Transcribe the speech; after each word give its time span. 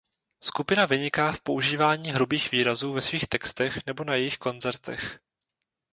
Skupina 0.43 0.85
vyniká 0.85 1.31
v 1.31 1.41
používání 1.41 2.11
hrubých 2.11 2.51
výrazů 2.51 2.93
ve 2.93 3.01
svých 3.01 3.27
textech 3.27 3.85
nebo 3.85 4.03
na 4.03 4.15
jejich 4.15 4.37
koncertech. 4.37 5.19